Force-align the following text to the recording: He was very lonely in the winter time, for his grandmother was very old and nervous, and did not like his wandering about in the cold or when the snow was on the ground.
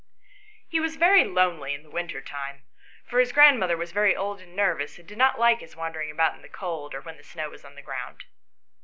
He 0.67 0.79
was 0.79 0.95
very 0.95 1.23
lonely 1.25 1.75
in 1.75 1.83
the 1.83 1.89
winter 1.91 2.21
time, 2.23 2.63
for 3.07 3.19
his 3.19 3.31
grandmother 3.31 3.77
was 3.77 3.91
very 3.91 4.15
old 4.15 4.41
and 4.41 4.55
nervous, 4.55 4.97
and 4.97 5.07
did 5.07 5.19
not 5.19 5.37
like 5.37 5.59
his 5.59 5.75
wandering 5.75 6.09
about 6.09 6.35
in 6.35 6.41
the 6.41 6.49
cold 6.49 6.95
or 6.95 7.01
when 7.01 7.17
the 7.17 7.23
snow 7.23 7.51
was 7.51 7.63
on 7.63 7.75
the 7.75 7.83
ground. 7.83 8.23